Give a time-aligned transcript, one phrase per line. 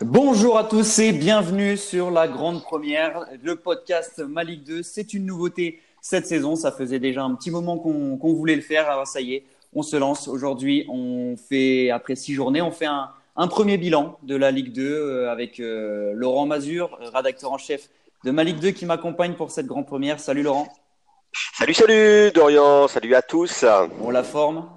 [0.00, 4.82] Bonjour à tous et bienvenue sur la grande première, le podcast Malik 2.
[4.82, 6.56] C'est une nouveauté cette saison.
[6.56, 8.88] Ça faisait déjà un petit moment qu'on voulait le faire.
[8.88, 10.28] Alors ça y est, on se lance.
[10.28, 14.82] Aujourd'hui, on fait, après six journées, on fait un, premier bilan de la Ligue 2
[14.82, 17.88] euh, avec euh, Laurent Mazur, rédacteur en chef
[18.24, 20.20] de Malik 2 qui m'accompagne pour cette grande première.
[20.20, 20.68] Salut Laurent.
[21.34, 23.64] Salut, salut Dorian, salut à tous.
[24.00, 24.68] On la forme?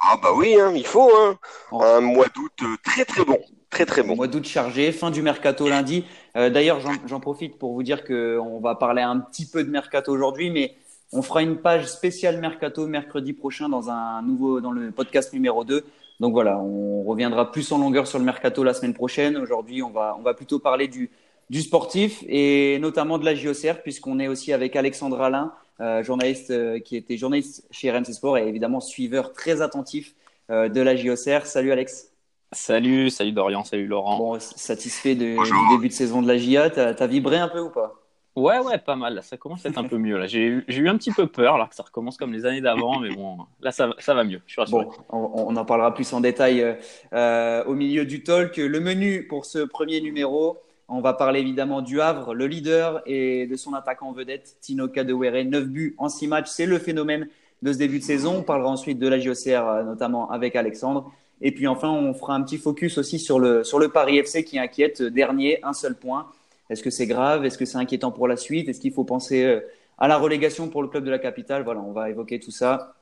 [0.00, 1.08] Ah bah oui, hein, il faut.
[1.16, 1.38] Hein.
[1.70, 3.38] Un mois d'août euh, très très bon.
[3.70, 4.16] Très très bon.
[4.16, 6.04] Mois d'août chargé, fin du mercato lundi.
[6.36, 10.10] Euh, d'ailleurs, j'en profite pour vous dire qu'on va parler un petit peu de mercato
[10.10, 10.74] aujourd'hui, mais
[11.12, 15.62] on fera une page spéciale mercato mercredi prochain dans un nouveau dans le podcast numéro
[15.62, 15.84] 2.
[16.18, 19.36] Donc voilà, on reviendra plus en longueur sur le mercato la semaine prochaine.
[19.36, 21.10] Aujourd'hui, on va on va plutôt parler du
[21.50, 26.50] du sportif et notamment de la JOCR puisqu'on est aussi avec Alexandre Alain, euh, journaliste
[26.50, 30.14] euh, qui était journaliste chez RMC Sport et évidemment suiveur très attentif
[30.50, 31.44] de la JOCR.
[31.44, 32.10] Salut Alex.
[32.52, 34.16] Salut, salut Dorian, salut Laurent.
[34.16, 37.60] Bon, satisfait de, du début de saison de la GIA, t'as as vibré un peu
[37.60, 37.92] ou pas?
[38.38, 39.14] Ouais, ouais, pas mal.
[39.14, 40.24] Là, ça commence à être un peu mieux.
[40.26, 43.10] J'ai eu un petit peu peur, alors que ça recommence comme les années d'avant, mais
[43.10, 44.40] bon, là, ça, ça, va mieux.
[44.46, 44.84] Je suis rassuré.
[44.84, 46.74] Bon, on, en parlera plus en détail euh,
[47.12, 48.56] euh, au milieu du talk.
[48.56, 50.58] Le menu pour ce premier numéro,
[50.88, 55.44] on va parler évidemment du Havre, le leader et de son attaquant vedette, Tino Kadewere.
[55.44, 57.28] 9 buts en 6 matchs, c'est le phénomène
[57.62, 58.36] de ce début de saison.
[58.38, 61.12] On parlera ensuite de la JOCR, euh, notamment avec Alexandre.
[61.40, 64.44] Et puis enfin, on fera un petit focus aussi sur le, sur le Paris FC
[64.44, 65.02] qui inquiète.
[65.02, 66.26] Dernier, un seul point.
[66.70, 67.44] Est-ce que c'est grave?
[67.44, 68.68] Est-ce que c'est inquiétant pour la suite?
[68.68, 69.60] Est-ce qu'il faut penser euh,
[69.98, 71.62] à la relégation pour le club de la capitale?
[71.62, 72.94] Voilà, on va évoquer tout ça.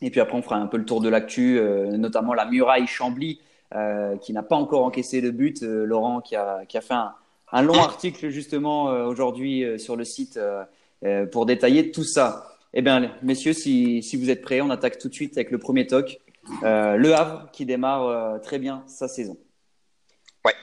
[0.00, 2.86] Et puis après, on fera un peu le tour de l'actu, euh, notamment la muraille
[2.86, 3.40] Chambly,
[3.74, 5.62] euh, qui n'a pas encore encaissé de but.
[5.62, 7.12] Laurent qui a, qui a fait un,
[7.52, 10.40] un long article justement aujourd'hui sur le site
[11.30, 12.52] pour détailler tout ça.
[12.74, 15.58] Eh bien, messieurs, si, si vous êtes prêts, on attaque tout de suite avec le
[15.58, 16.18] premier talk.
[16.64, 19.36] Euh, le Havre qui démarre euh, très bien sa saison.
[20.44, 20.54] Ouais.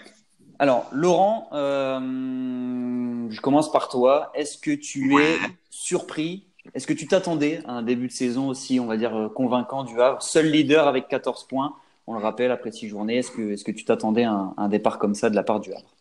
[0.57, 4.31] Alors, Laurent, euh, je commence par toi.
[4.33, 5.38] Est-ce que tu es
[5.69, 6.45] surpris?
[6.73, 10.00] Est-ce que tu t'attendais à un début de saison aussi, on va dire, convaincant du
[10.01, 10.21] Havre?
[10.21, 11.75] Seul leader avec 14 points,
[12.07, 13.17] on le rappelle, après six journées.
[13.17, 15.95] Est-ce que, tu t'attendais à un départ comme ça de la part du Havre?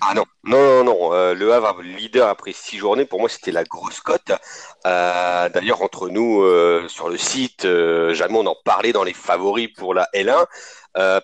[0.00, 1.12] Ah non, non, non, non.
[1.14, 4.32] Euh, le Havre leader après six journées, pour moi, c'était la grosse cote.
[4.86, 7.66] Euh, D'ailleurs, entre nous, euh, sur le site,
[8.12, 10.46] jamais on en parlait dans les favoris pour la L1.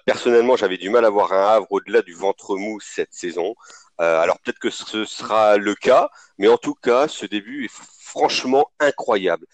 [0.04, 3.54] personnellement, j'avais du mal à voir un Havre au-delà du ventre mou cette saison.
[3.98, 8.66] alors peut-être que ce sera le cas, mais en tout cas, ce début est franchement
[8.80, 9.46] incroyable.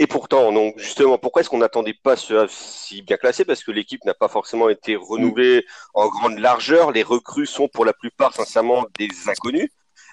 [0.00, 3.44] Et pourtant, donc justement, pourquoi est-ce qu'on n'attendait pas ce si bien classé?
[3.44, 6.92] Parce que l'équipe n'a pas forcément été renouvelée en grande largeur.
[6.92, 9.70] Les recrues sont pour la plupart, sincèrement, des inconnus.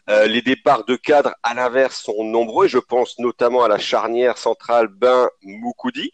[0.09, 2.68] Euh, les départs de cadres, à l'inverse, sont nombreux.
[2.68, 6.12] Je pense notamment à la charnière centrale Ben Moukoudi.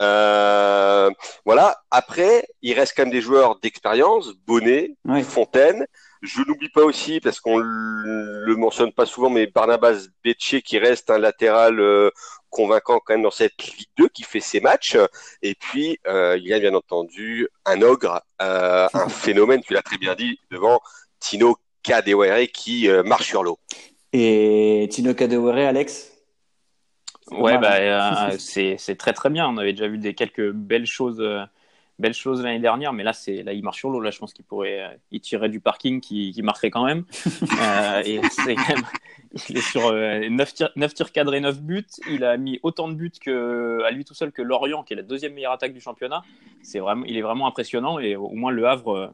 [0.00, 1.10] Euh,
[1.44, 1.80] voilà.
[1.90, 5.86] Après, il reste quand même des joueurs d'expérience, Bonnet, Fontaine.
[6.22, 11.10] Je n'oublie pas aussi, parce qu'on le mentionne pas souvent, mais Barnabas Betché qui reste
[11.10, 12.10] un latéral euh,
[12.50, 14.96] convaincant quand même dans cette Ligue 2 qui fait ses matchs.
[15.42, 19.82] Et puis, euh, il y a bien entendu un ogre, euh, un phénomène, tu l'as
[19.82, 20.80] très bien dit, devant
[21.20, 23.58] Tino Kadewere qui euh, marche sur l'eau.
[24.12, 26.12] Et Tino Kadewere, Alex?
[27.30, 29.48] Ouais, bah, c'est très très bien.
[29.48, 31.22] On avait déjà vu des quelques belles choses
[31.98, 34.00] belle chose l'année dernière, mais là, c'est là, il marche sur l'eau.
[34.00, 37.04] Là, je pense qu'il pourrait, euh, il tirerait du parking qui, qui marquerait quand même.
[37.62, 38.56] euh, et c'est
[39.48, 41.86] il est sur euh, 9, tirs, 9 tirs cadrés, 9 buts.
[42.08, 44.96] Il a mis autant de buts que, à lui tout seul que Lorient, qui est
[44.96, 46.22] la deuxième meilleure attaque du championnat.
[46.62, 49.12] C'est vraiment, il est vraiment impressionnant et au moins le Havre.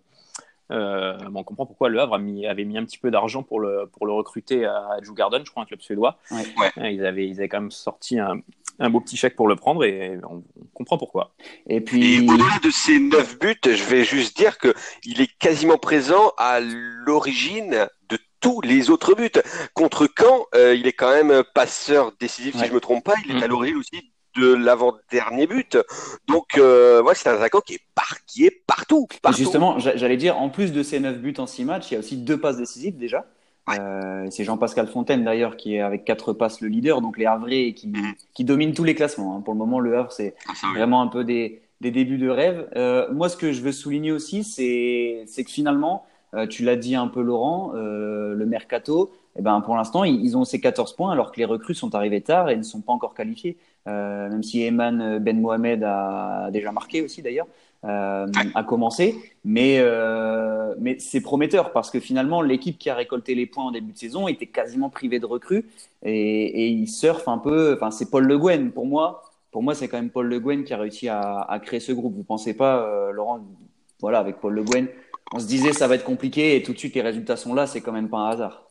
[0.71, 3.43] Euh, bon, on comprend pourquoi le Havre a mis, avait mis un petit peu d'argent
[3.43, 6.19] pour le, pour le recruter à Garden, je crois, un club suédois.
[6.31, 6.45] Ouais.
[6.79, 8.41] Euh, ils, avaient, ils avaient quand même sorti un,
[8.79, 10.43] un beau petit chèque pour le prendre et on,
[10.73, 11.35] comprend pourquoi.
[11.69, 14.75] Et puis, au-delà de ces neuf buts, je vais juste dire que
[15.05, 19.31] il est quasiment présent à l'origine de tous les autres buts.
[19.73, 23.15] Contre Caen, euh, il est quand même passeur décisif, si je me trompe pas.
[23.25, 23.51] Il est à mm.
[23.51, 25.79] l'origine aussi de l'avant-dernier but.
[26.27, 29.39] Donc, euh, ouais, c'est un attaquant qui est, par, qui est partout, partout.
[29.39, 32.01] Justement, j'allais dire, en plus de ces neuf buts en six matchs, il y a
[32.01, 33.27] aussi deux passes décisives déjà.
[33.71, 37.73] Euh, c'est Jean-Pascal Fontaine d'ailleurs qui est avec quatre passes le leader, donc les Havrais
[37.73, 38.15] qui, mm.
[38.35, 39.37] qui dominent tous les classements.
[39.37, 39.41] Hein.
[39.41, 42.69] Pour le moment, le Havre, c'est ah, vraiment un peu des, des débuts de rêve.
[42.77, 46.97] Euh, moi, ce que je veux souligner aussi, c'est que finalement, euh, tu l'as dit
[46.97, 50.95] un peu Laurent, euh, le mercato, eh ben, pour l'instant, ils, ils, ont ces 14
[50.95, 53.57] points alors que les recrues sont arrivées tard et ne sont pas encore qualifiées.
[53.87, 57.47] Euh, même si Eman Ben Mohamed a déjà marqué aussi d'ailleurs.
[57.85, 59.15] À commencer.
[59.45, 59.83] Mais,
[60.81, 63.99] mais c'est prometteur parce que finalement, l'équipe qui a récolté les points en début de
[63.99, 65.67] saison était quasiment privée de recrues
[66.03, 67.75] et, et il surfe un peu.
[67.75, 69.23] Enfin, c'est Paul Le Guen pour moi.
[69.51, 71.93] Pour moi, c'est quand même Paul Le Guen qui a réussi à, à créer ce
[71.93, 72.15] groupe.
[72.15, 73.41] Vous pensez pas, Laurent
[74.01, 74.89] Voilà, avec Paul Le Guen,
[75.33, 77.67] on se disait ça va être compliqué et tout de suite les résultats sont là.
[77.67, 78.65] C'est quand même pas un hasard.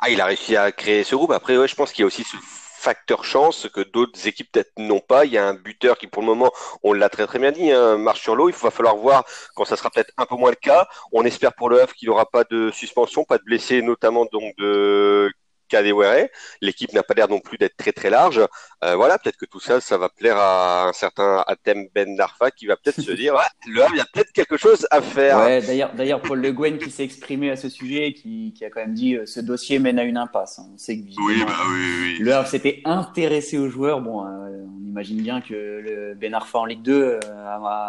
[0.00, 1.32] Ah, il a réussi à créer ce groupe.
[1.32, 2.36] Après, ouais, je pense qu'il y a aussi ce
[2.78, 5.24] facteur chance que d'autres équipes peut-être n'ont pas.
[5.24, 6.52] Il y a un buteur qui, pour le moment,
[6.82, 8.48] on l'a très très bien dit, hein, marche sur l'eau.
[8.48, 10.88] Il va falloir voir quand ça sera peut-être un peu moins le cas.
[11.12, 14.54] On espère pour le Havre qu'il n'aura pas de suspension, pas de blessés, notamment donc
[14.58, 15.30] de
[15.68, 16.28] Kadewere.
[16.60, 18.40] L'équipe n'a pas l'air non plus d'être très très large.
[18.84, 22.50] Euh, voilà, peut-être que tout ça, ça va plaire à un certain Atem Ben Darfa
[22.50, 25.38] qui va peut-être se dire, ouais, le il y a peut-être quelque chose à faire.
[25.38, 28.70] Ouais, d'ailleurs, d'ailleurs, Paul Le Guen qui s'est exprimé à ce sujet, qui, qui a
[28.70, 30.58] quand même dit, euh, ce dossier mène à une impasse.
[30.58, 30.66] Hein.
[30.74, 32.18] On sait que oui, bah, oui, oui.
[32.20, 34.00] le Havre s'était intéressé aux joueurs.
[34.00, 37.20] Bon, euh, on imagine bien que le Ben Arfa en Ligue 2, euh,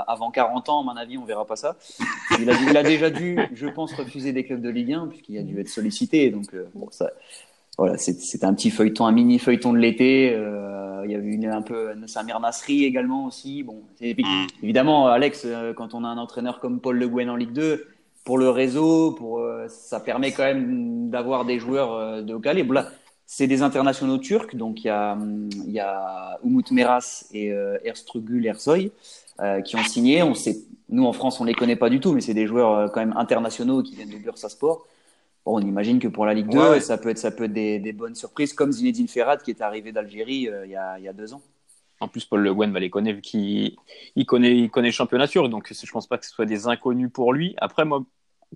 [0.08, 1.76] avant 40 ans, à mon avis, on verra pas ça.
[2.40, 5.38] Il a, il a déjà dû, je pense, refuser des clubs de Ligue 1 puisqu'il
[5.38, 6.30] a dû être sollicité.
[6.30, 7.12] Donc, bon, ça
[7.80, 10.34] voilà, c'était un petit feuilleton, un mini feuilleton de l'été.
[10.36, 13.64] Euh, il y avait une, un peu Samir Nasri également aussi.
[13.64, 14.48] Bon, mm.
[14.62, 17.88] évidemment, Alex, euh, quand on a un entraîneur comme Paul Le Guen en Ligue 2,
[18.26, 22.74] pour le réseau, pour, euh, ça permet quand même d'avoir des joueurs de haut calibre.
[22.74, 22.90] Là,
[23.26, 25.18] c'est des internationaux turcs, donc il y a,
[25.66, 27.54] il y a Umut Meras et
[27.86, 28.92] Erstrugul Ersoy
[29.64, 30.22] qui ont signé.
[30.22, 30.58] On sait,
[30.90, 33.16] nous en France, on les connaît pas du tout, mais c'est des joueurs quand même
[33.16, 34.18] internationaux qui viennent de
[35.52, 38.14] On imagine que pour la Ligue 2, ça peut être, ça peut être des, bonnes
[38.14, 41.42] surprises, comme Zinedine Ferrat qui est arrivé d'Algérie euh, il, y a, deux ans.
[42.00, 43.76] En plus, Paul Le Guen va les connaître vu qu'il
[44.16, 46.68] il connaît, il connaît le championnat turc, donc je pense pas que ce soit des
[46.68, 47.56] inconnus pour lui.
[47.58, 48.06] Après, moi,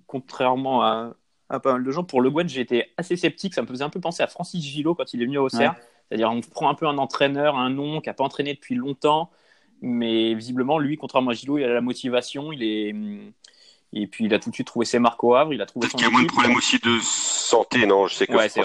[0.06, 1.16] contrairement à,
[1.48, 3.54] pas mal de gens, pour Le Guen, j'ai été assez sceptique.
[3.54, 5.76] Ça me faisait un peu penser à Francis Gillot quand il est venu au CERF.
[6.08, 9.30] C'est-à-dire, on prend un peu un entraîneur, un nom qui n'a pas entraîné depuis longtemps,
[9.82, 12.94] mais visiblement, lui, contrairement à Gillot, il a la motivation, il est
[13.94, 15.88] et puis il a tout de suite trouvé ses marques au Havre, il a trouvé
[15.88, 15.98] son.
[15.98, 18.64] Il y a moins de problèmes aussi de santé, non Je sais que Francis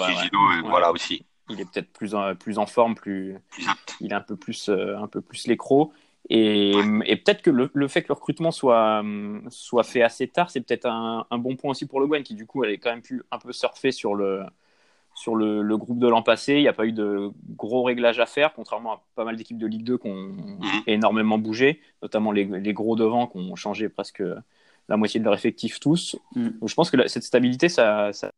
[0.65, 1.23] voilà aussi.
[1.49, 3.35] Il est peut-être plus en, plus en forme, plus,
[4.01, 5.91] il est un peu plus, euh, un peu plus l'écro.
[6.29, 6.73] Et,
[7.05, 9.03] et peut-être que le, le, fait que le recrutement soit,
[9.49, 12.35] soit fait assez tard, c'est peut-être un, un, bon point aussi pour Le Guen, qui
[12.35, 14.43] du coup avait quand même pu un peu surfer sur le,
[15.15, 16.55] sur le, le groupe de l'an passé.
[16.55, 19.57] Il n'y a pas eu de gros réglages à faire, contrairement à pas mal d'équipes
[19.57, 20.83] de Ligue 2 qui ont mhm.
[20.85, 24.21] énormément bougé, notamment les, les gros devants qui ont changé presque
[24.89, 26.17] la moitié de leur effectif tous.
[26.35, 26.49] Mm.
[26.65, 28.11] je pense que cette stabilité, ça.
[28.11, 28.31] ça...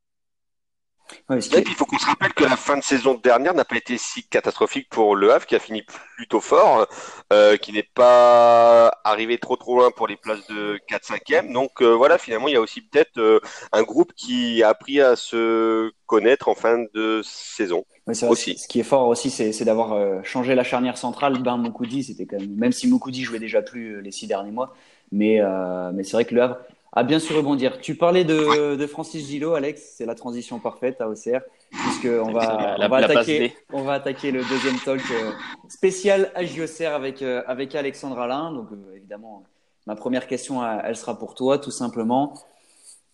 [1.29, 3.77] et puis il faut qu'on se rappelle que la fin de saison dernière n'a pas
[3.77, 5.83] été si catastrophique pour Le Havre, qui a fini
[6.17, 6.87] plutôt fort,
[7.31, 11.53] euh, qui n'est pas arrivé trop trop loin pour les places de 4-5e.
[11.53, 13.39] Donc euh, voilà, finalement, il y a aussi peut-être euh,
[13.71, 17.85] un groupe qui a appris à se connaître en fin de saison.
[18.29, 18.57] aussi.
[18.57, 21.41] Ce qui est fort aussi, c'est d'avoir changé la charnière centrale.
[21.41, 24.73] Ben Moukoudi, c'était quand même, même si Moukoudi jouait déjà plus les six derniers mois,
[25.11, 26.57] mais, euh, mais c'est vrai que le Havre
[26.93, 27.79] a bien su rebondir.
[27.79, 32.75] Tu parlais de, de Francis Gillot, Alex, c'est la transition parfaite à OCR, puisqu'on va,
[32.79, 35.31] on va, attaquer, on va attaquer le deuxième talk euh,
[35.69, 38.51] spécial à JOCR avec, euh, avec Alexandre Alain.
[38.51, 39.43] Donc évidemment,
[39.87, 42.33] ma première question, elle sera pour toi, tout simplement.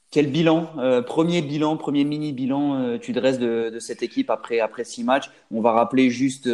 [0.10, 0.70] Quel bilan,
[1.06, 5.30] premier bilan, premier mini bilan, tu dresses de, cette équipe après après six matchs?
[5.52, 6.48] On va rappeler juste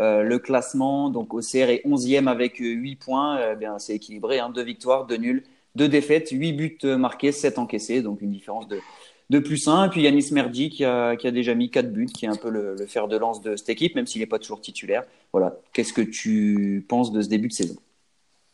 [0.00, 3.38] euh, le classement, donc OCR est 11e avec 8 points.
[3.38, 8.02] Euh, c'est équilibré, hein, deux victoires, deux nuls, deux défaites, 8 buts marqués, 7 encaissés,
[8.02, 9.86] donc une différence de, plus 1.
[9.86, 12.76] Et puis Yanis Merdi qui a, déjà mis 4 buts, qui est un peu le,
[12.86, 15.04] fer de lance de cette équipe, même s'il n'est pas toujours titulaire.
[15.32, 15.56] Voilà.
[15.72, 17.76] Qu'est-ce que tu penses de ce début de saison?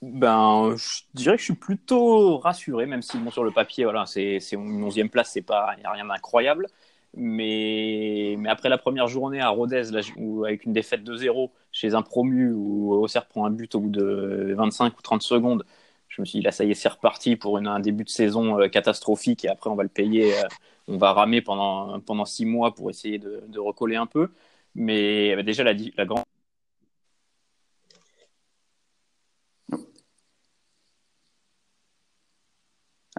[0.03, 4.05] Ben, je dirais que je suis plutôt rassuré, même si bon, sur le papier, voilà,
[4.07, 6.67] c'est une 11e place, c'est pas, a rien d'incroyable.
[7.15, 11.53] Mais, mais après la première journée à Rodez, là, où, avec une défaite de 0
[11.71, 15.65] chez un promu, où Auxerre prend un but au bout de 25 ou 30 secondes,
[16.09, 18.09] je me suis dit, là, ça y est, c'est reparti pour une, un début de
[18.11, 20.35] saison euh, catastrophique et après, on va le payer.
[20.39, 20.43] Euh,
[20.89, 24.33] on va ramer pendant, pendant six mois pour essayer de, recoller un peu.
[24.75, 26.25] Mais euh, déjà, la, la grande.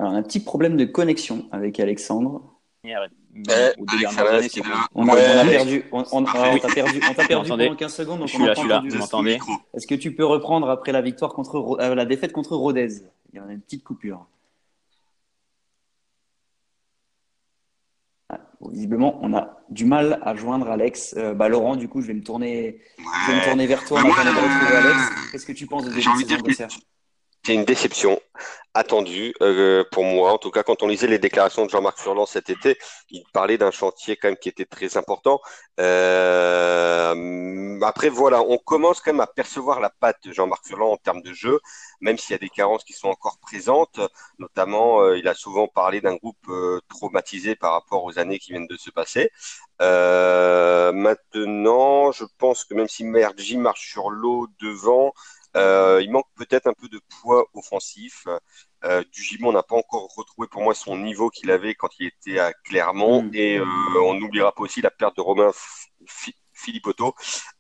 [0.04, 2.42] Alors, on a un petit problème de connexion avec Alexandre.
[2.86, 3.72] Euh,
[4.94, 8.20] on, a, perdu, on, on, t'a perdu, on t'a perdu pendant 15 secondes.
[8.20, 9.40] Donc je suis là, je suis là, vous m'entendez
[9.74, 12.90] Est-ce que tu peux reprendre après la victoire contre euh, la défaite contre Rodez?
[13.32, 14.28] Il y a une petite coupure.
[18.28, 21.16] Ah, visiblement, on a du mal à joindre Alex.
[21.18, 24.04] Euh, bah, Laurent, du coup, je vais me tourner, je vais me tourner vers toi.
[24.04, 25.32] Bah, Alex.
[25.32, 26.68] Qu'est-ce que tu penses de cette saison
[27.46, 28.20] c'est une déception
[28.74, 30.34] attendue euh, pour moi.
[30.34, 32.78] En tout cas, quand on lisait les déclarations de Jean-Marc Furlan cet été,
[33.10, 35.42] il parlait d'un chantier quand même qui était très important.
[35.80, 40.98] Euh, après, voilà, on commence quand même à percevoir la patte de Jean-Marc Furlan en
[40.98, 41.60] termes de jeu,
[42.02, 44.00] même s'il y a des carences qui sont encore présentes.
[44.40, 46.50] Notamment, euh, il a souvent parlé d'un groupe
[46.90, 49.30] traumatisé par rapport aux années qui viennent de se passer.
[50.94, 55.14] maintenant, je pense que même si Mergi marche sur l'eau devant,
[55.56, 58.28] euh, il manque peut-être un peu de poids offensif.
[58.86, 62.40] Euh, Dugimon n'a pas encore retrouvé pour moi son niveau qu'il avait quand il était
[62.40, 63.24] à Clermont.
[63.24, 63.32] Mm.
[63.34, 63.66] Et euh,
[64.04, 65.52] on n'oubliera pas aussi la perte de Romain
[66.54, 67.14] Philippotto,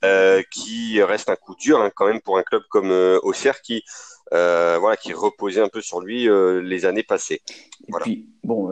[0.03, 2.91] euh, qui reste un coup dur hein, quand même pour un club comme
[3.23, 3.83] Auxerre qui,
[4.31, 6.27] voilà, qui reposait un peu sur lui
[6.61, 7.41] les années passées.
[7.87, 8.69] Et puis, bon,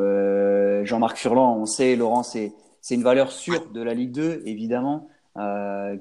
[0.86, 2.54] Jean-Marc Furlan, on sait, Laurent, c'est
[2.90, 5.10] une valeur sûre de la Ligue 2, évidemment,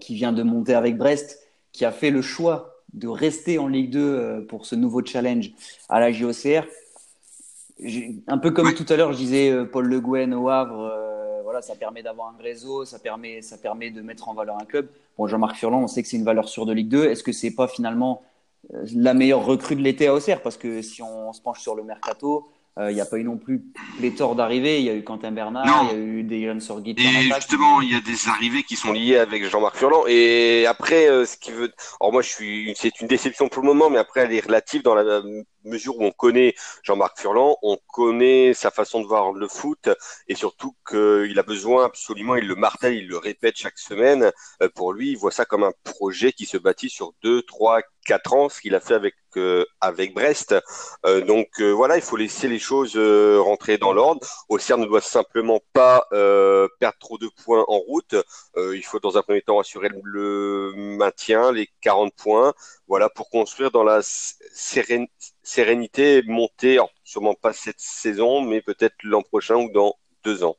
[0.00, 1.41] qui vient de monter avec Brest,
[1.73, 5.53] qui a fait le choix de rester en Ligue 2 euh, pour ce nouveau challenge
[5.89, 6.67] à la JOCR.
[8.27, 11.41] Un peu comme tout à l'heure, je disais euh, Paul Le Guen au Havre, euh,
[11.43, 14.65] voilà, ça permet d'avoir un réseau, ça permet, ça permet de mettre en valeur un
[14.65, 14.89] club.
[15.17, 17.07] Bon, Jean-Marc Furlan, on sait que c'est une valeur sûre de Ligue 2.
[17.07, 18.23] Est-ce que c'est pas finalement
[18.95, 20.43] la meilleure recrue de l'été à Auxerre?
[20.43, 23.37] Parce que si on se penche sur le mercato, il n'y a pas eu non
[23.37, 23.62] plus
[24.00, 24.79] les torts d'arrivée.
[24.81, 26.95] Il y a eu Quentin Bernard, il y a eu des jeunes Sorgit.
[26.97, 30.05] Et justement, il y a des arrivées qui sont liées avec Jean-Marc Furlan.
[30.07, 31.73] Et après, ce qui veut.
[32.00, 32.75] Alors moi, je suis.
[32.77, 35.21] C'est une déception pour le moment, mais après, elle est relative dans la
[35.65, 39.89] mesure où on connaît Jean-Marc Furlan, on connaît sa façon de voir le foot
[40.29, 44.31] et surtout qu'il a besoin absolument, il le martèle, il le répète chaque semaine.
[44.62, 47.81] Euh, pour lui, il voit ça comme un projet qui se bâtit sur deux, trois,
[48.11, 50.57] quatre ans, ce qu'il a fait avec euh, avec Brest.
[51.07, 54.26] Euh, donc voilà, il faut laisser les choses rentrer dans l'ordre.
[54.49, 56.09] Auxerre ne doit simplement pas
[56.81, 58.17] perdre trop de points en route.
[58.57, 62.52] il faut dans un premier temps assurer le maintien, les 40 points,
[62.88, 69.57] voilà, pour construire dans la sérénité, monter, sûrement pas cette saison, mais peut-être l'an prochain
[69.57, 70.57] ou dans deux ans.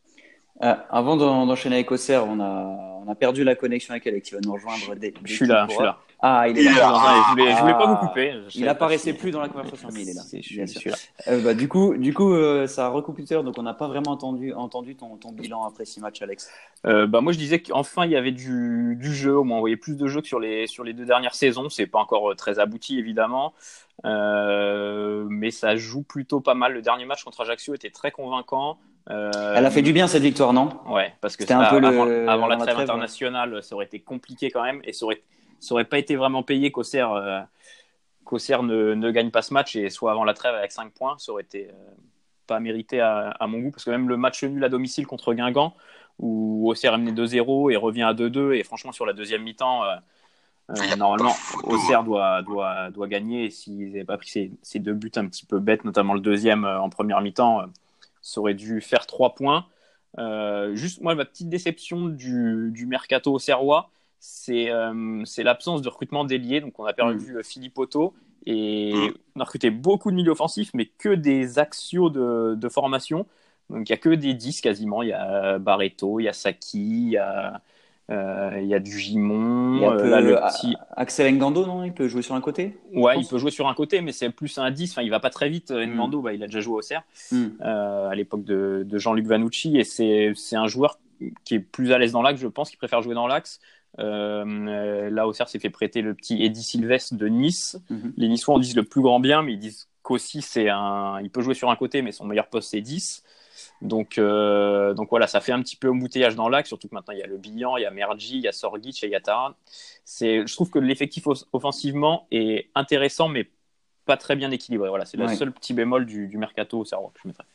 [0.64, 4.30] Euh, avant d'enchaîner avec Auxerre, on a, on a perdu la connexion avec Alex.
[4.30, 5.98] Il va nous rejoindre dès, Je suis là, je suis là.
[6.24, 6.72] Ah, il est là.
[6.72, 8.08] je, voulais, voulais pas vous ah.
[8.08, 8.36] couper.
[8.54, 10.22] il apparaissait plus dans la conversation, mais il est là.
[10.32, 10.96] je, suis là.
[11.28, 14.12] Euh, bah, du coup, du coup, euh, ça a recoupé donc on n'a pas vraiment
[14.12, 16.50] entendu, entendu ton, ton bilan après six matchs, Alex.
[16.86, 19.36] Euh, bah, moi, je disais qu'enfin il y avait du, du jeu.
[19.36, 21.70] Au moins, on voyait plus de jeux que sur les sur les deux dernières saisons.
[21.70, 23.54] C'est pas encore très abouti, évidemment,
[24.04, 26.74] mais ça joue plutôt pas mal.
[26.74, 28.78] Le dernier match contre Ajaccio était très convaincant.
[29.10, 30.70] Euh, Elle a fait du bien cette victoire, non?
[30.88, 31.78] Ouais, parce que c'était un peu
[32.28, 35.22] avant, la trêve internationale, ça aurait été compliqué quand même et ça aurait,
[35.60, 37.42] ça aurait pas été vraiment payé qu'Auxerre euh,
[38.62, 41.32] ne, ne, gagne pas ce match et soit avant la trêve avec 5 points, ça
[41.32, 41.74] aurait été euh,
[42.46, 45.74] pas mérité à, mon goût parce que même le match nul à domicile contre Guingamp
[46.20, 49.82] où Auxerre est mené 2-0 et revient à 2-2 et franchement sur la deuxième mi-temps.
[50.98, 53.50] normalement, Auxerre doit, doit, doit gagner.
[53.50, 56.66] S'ils n'avaient pas pris ces, ces, deux buts un petit peu bêtes, notamment le deuxième
[56.66, 57.66] en première mi-temps,
[58.22, 59.66] ça aurait dû faire trois points.
[60.18, 66.26] Euh, juste, moi, ma petite déception du, du mercato serrois, c'est euh, l'absence de recrutement
[66.26, 66.62] d'ailier.
[66.62, 67.44] Donc, on a perdu mm.
[67.44, 68.14] Philippe Otto
[68.46, 69.14] et mm.
[69.36, 73.26] on a recruté beaucoup de milieux offensifs, mais que des axios de, de formation.
[73.70, 75.02] Donc, il n'y a que des 10 quasiment.
[75.02, 77.58] Il y a Barreto, il y a Saki, il y a euh,
[78.12, 79.76] il y a du Gimon.
[79.76, 80.76] Il y a euh, le petit...
[80.96, 81.84] Axel Ngando, non?
[81.84, 82.78] Il peut jouer sur un côté?
[82.94, 84.92] Ouais, il peut jouer sur un côté, mais c'est plus un 10.
[84.92, 85.72] Enfin, il va pas très vite.
[85.72, 85.96] Hmm.
[85.96, 87.00] Ngando, bah, il a déjà joué au CER
[87.32, 87.48] hmm.
[87.62, 89.78] euh, à l'époque de, de Jean-Luc Vanucci.
[89.78, 91.00] Et c'est un joueur
[91.46, 93.60] qui est plus à l'aise dans l'axe, je pense, qui préfère jouer dans l'axe.
[94.00, 97.80] Euh, là, au CER s'est fait prêter le petit Eddie Silvestre de Nice.
[97.90, 98.12] Hmm.
[98.18, 101.20] Les Niçois en disent le plus grand bien, mais ils disent qu'aussi, c'est un...
[101.22, 103.24] il peut jouer sur un côté, mais son meilleur poste, c'est 10.
[103.82, 107.14] Donc, euh, donc voilà, ça fait un petit peu embouteillage dans l'axe, surtout que maintenant
[107.14, 109.12] il y a le Bihan, il y a Mergi, il y a Sorgic et il
[109.12, 109.54] y a Taran.
[110.20, 113.50] Je trouve que l'effectif offensivement est intéressant, mais
[114.06, 114.90] pas très bien équilibré.
[114.90, 117.46] Voilà, c'est le seul petit bémol du, mercato au Serrois que je mettrais.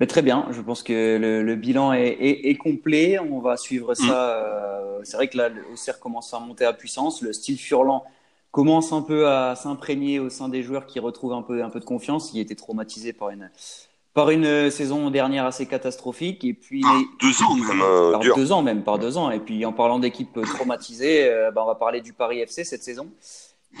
[0.00, 3.18] Mais très bien, je pense que le, bilan est, complet.
[3.18, 4.04] On va suivre ça.
[4.04, 4.10] Mm.
[4.10, 7.22] Euh, c'est vrai que là, le Auxerre commence à monter à puissance.
[7.22, 8.04] Le style Furlan
[8.50, 11.80] commence un peu à s'imprégner au sein des joueurs qui retrouvent un peu, un peu
[11.80, 12.32] de confiance.
[12.32, 13.50] Il était traumatisé par une,
[14.16, 18.20] par une euh, saison dernière assez catastrophique et puis par deux ans même euh, par
[18.22, 19.30] deux ans même par deux ans.
[19.30, 22.82] Et puis en parlant d'équipe traumatisée euh, bah, on va parler du Paris FC cette
[22.82, 23.08] saison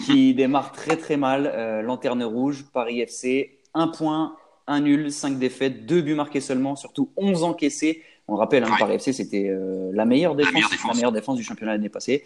[0.04, 5.86] qui démarre très très mal lanterne rouge Paris FC un point un nul cinq défaites
[5.86, 8.02] deux buts marqués seulement surtout 11 encaissés.
[8.28, 9.50] On rappelle hein, Paris FC c'était
[9.92, 12.24] la meilleure défense la meilleure défense, du championnat l'année passée.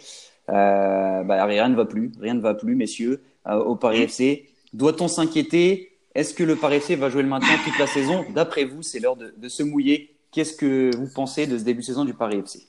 [0.48, 5.89] Bah, rien ne va plus rien ne va plus messieurs au Paris FC doit-on s'inquiéter
[6.14, 8.98] est-ce que le Paris FC va jouer le maintien toute la saison D'après vous, c'est
[8.98, 10.16] l'heure de, se mouiller.
[10.32, 12.66] Qu'est-ce que vous pensez de ce début de saison du Paris FC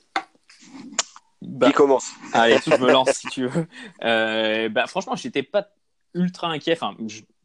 [1.40, 3.66] bah, Qui commence Allez, je me lance si tu veux.
[4.04, 5.68] Euh, bah, franchement, j'étais pas
[6.14, 6.94] ultra inquiet enfin,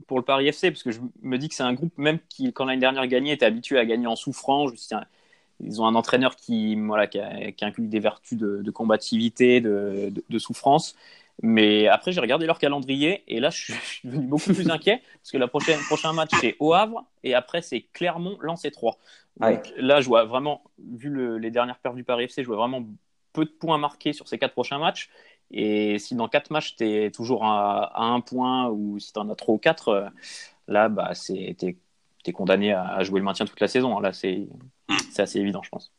[0.08, 2.52] pour le Paris FC parce que je me dis que c'est un groupe même qui,
[2.54, 4.68] quand l'année dernière gagnait, était habitué à gagner en souffrant.
[5.62, 7.20] ils ont un entraîneur qui, voilà, qui,
[7.62, 10.96] inclut des vertus de, combativité, de, souffrance.
[11.44, 15.32] Mais après, j'ai regardé leur calendrier et là, je suis devenu beaucoup plus inquiet parce
[15.32, 18.98] que le prochain, prochain match, c'est au Havre et après, c'est Clermont, Lens et 3.
[19.40, 22.84] Donc là, je vois vraiment, vu les dernières pertes du Paris FC, je vois vraiment
[23.34, 25.10] peu de points marqués sur ces quatre prochains matchs.
[25.52, 29.30] Et si dans quatre matchs, tu es toujours à, un point ou si tu en
[29.30, 30.10] as trois ou quatre, euh,
[30.68, 31.78] là, bah, tu es,
[32.34, 34.00] condamné à, jouer le maintien toute la saison.
[34.00, 34.50] Là, c'est
[35.18, 35.94] assez évident, je pense.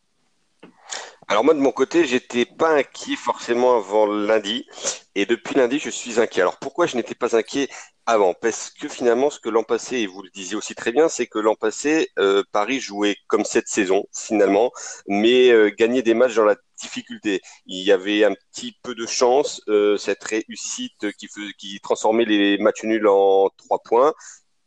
[1.29, 4.67] Alors moi de mon côté, j'étais pas inquiet forcément avant lundi,
[5.15, 6.41] et depuis lundi, je suis inquiet.
[6.41, 7.69] Alors pourquoi je n'étais pas inquiet
[8.07, 8.33] avant?
[8.33, 11.27] Parce que finalement, ce que l'an passé, et vous le disiez aussi très bien, c'est
[11.27, 14.73] que l'an passé, euh, Paris jouait comme cette saison finalement,
[15.07, 17.43] mais euh, gagnait des matchs dans la difficulté.
[17.67, 21.29] Il y avait un petit peu de chance, euh, cette réussite qui,
[21.59, 24.15] qui transformait les matchs nuls en trois points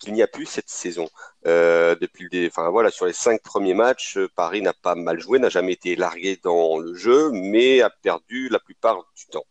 [0.01, 1.07] qu'il n'y a plus cette saison.
[1.45, 5.19] Euh, depuis le, enfin voilà, sur les cinq premiers matchs, euh, Paris n'a pas mal
[5.19, 9.45] joué, n'a jamais été largué dans le jeu, mais a perdu la plupart du temps.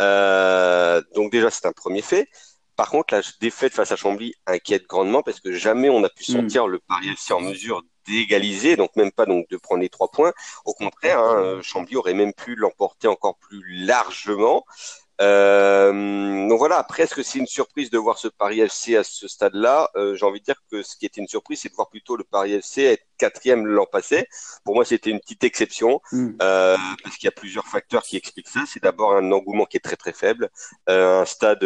[0.00, 2.28] Euh, donc déjà, c'est un premier fait.
[2.76, 6.24] Par contre, la défaite face à Chambly inquiète grandement parce que jamais on a pu
[6.30, 6.36] hmm.
[6.36, 10.10] sentir le Paris FC en mesure d'égaliser, donc même pas donc de prendre les trois
[10.10, 10.32] points.
[10.64, 14.64] Au contraire, hein, Chambly aurait même pu l'emporter encore plus largement.
[15.20, 19.04] Euh, donc voilà, après, est-ce que c'est une surprise de voir ce Paris FC à
[19.04, 19.90] ce stade-là?
[19.96, 22.16] Euh, J'ai envie de dire que ce qui était une surprise, c'est de voir plutôt
[22.16, 24.26] le Paris FC être quatrième l'an passé.
[24.64, 26.30] Pour moi, c'était une petite exception, mm.
[26.40, 28.64] euh, parce qu'il y a plusieurs facteurs qui expliquent ça.
[28.66, 30.48] C'est d'abord un engouement qui est très très faible,
[30.86, 31.60] un stade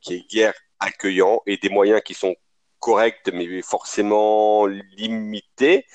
[0.00, 2.34] qui est guère accueillant et des moyens qui sont
[2.78, 5.86] corrects, mais forcément limités.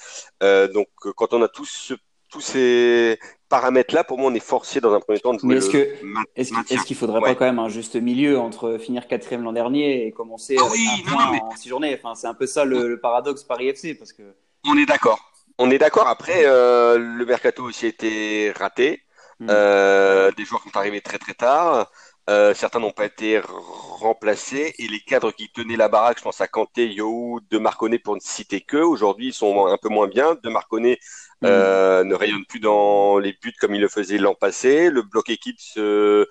[0.41, 1.93] Donc, quand on a tous,
[2.29, 3.19] tous ces
[3.49, 5.49] paramètres-là, pour moi, on est forcé dans un premier temps de jouer.
[5.49, 9.43] Mais est-ce que est-ce qu'il faudrait pas quand même un juste milieu entre finir quatrième
[9.43, 11.99] l'an dernier et commencer ah avec un point en six journées?
[12.01, 14.23] Enfin, c'est un peu ça le, paradoxe Paris FC parce que.
[14.67, 15.31] On est d'accord.
[15.57, 16.07] On est d'accord.
[16.07, 19.01] Après, euh, le mercato aussi a été raté.
[19.39, 19.47] Hmm.
[19.49, 21.91] Euh, des joueurs qui sont arrivés très très tard.
[22.27, 26.41] Euh, certains n'ont pas été remplacés et les cadres qui tenaient la baraque, je pense
[26.41, 30.07] à Kanté, Yo, De Marconnet pour ne citer que, aujourd'hui ils sont un peu moins
[30.07, 30.35] bien.
[30.41, 30.97] De Marconnet.
[31.45, 34.89] Euh, ne rayonne plus dans les buts comme il le faisait l'an passé.
[34.89, 36.27] Le bloc équipe se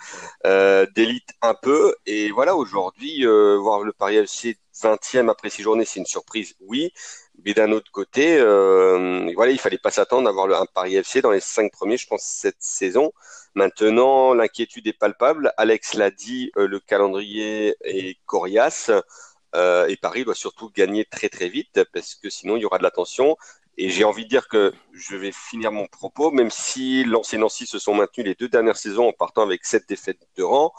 [0.47, 5.63] euh, délite un peu et voilà aujourd'hui euh, voir le Paris FC 20e après six
[5.63, 6.93] journées, c'est une surprise, oui.
[7.45, 11.21] Mais d'un autre côté, euh, voilà, il fallait pas s'attendre à avoir un Paris FC
[11.23, 13.13] dans les cinq premiers, je pense, cette saison.
[13.55, 15.53] Maintenant, l'inquiétude est palpable.
[15.57, 18.91] Alex l'a dit, le calendrier est coriace.
[19.55, 22.83] Et Paris doit surtout gagner très très vite parce que sinon il y aura de
[22.83, 23.37] la tension.
[23.77, 27.67] Et j'ai envie de dire que je vais finir mon propos, même si l'ancien Nancy
[27.67, 30.73] se sont maintenus les deux dernières saisons en partant avec sept défaites de rang,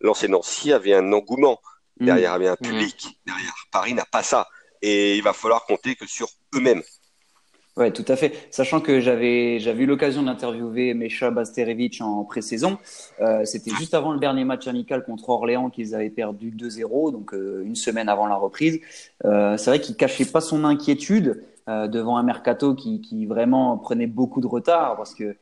[0.00, 1.60] l'ancien Nancy avait un engouement
[2.00, 2.04] mmh.
[2.06, 2.66] derrière, avait un mmh.
[2.66, 3.54] public derrière.
[3.70, 4.48] Paris n'a pas ça.
[4.82, 6.82] Et il va falloir compter que sur eux-mêmes.
[7.76, 8.34] Ouais, tout à fait.
[8.50, 12.76] Sachant que j'avais j'avais eu l'occasion d'interviewer Mesha Basterevich en pré-saison.
[13.20, 17.32] Euh, C'était juste avant le dernier match amical contre Orléans qu'ils avaient perdu 2-0, donc
[17.32, 18.80] euh, une semaine avant la reprise.
[19.24, 23.78] Euh, c'est vrai qu'il cachait pas son inquiétude euh, devant un mercato qui, qui vraiment
[23.78, 25.36] prenait beaucoup de retard parce que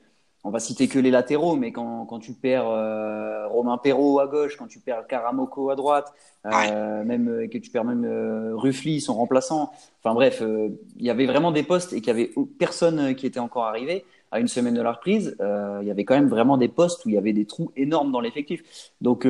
[0.44, 4.26] on va citer que les latéraux, mais quand, quand tu perds euh, Romain Perrault à
[4.26, 6.14] gauche, quand tu perds Karamoko à droite,
[6.46, 8.06] euh, même que tu perds même
[8.54, 9.70] Ruffly, son remplaçant.
[10.02, 13.40] Enfin bref, il y avait vraiment des postes et qu'il y avait personne qui était
[13.40, 15.36] encore arrivé à une semaine de la reprise.
[15.40, 18.10] il y avait quand même vraiment des postes où il y avait des trous énormes
[18.10, 18.62] dans l'effectif.
[19.02, 19.26] Donc